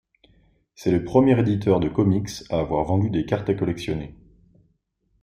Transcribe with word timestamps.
C'est 0.73 0.89
le 0.89 1.03
premier 1.03 1.39
éditeur 1.39 1.79
de 1.79 1.87
comics 1.87 2.29
à 2.49 2.57
avoir 2.61 2.85
vendu 2.85 3.11
des 3.11 3.23
cartes 3.27 3.47
à 3.49 3.53
collectionner. 3.53 4.15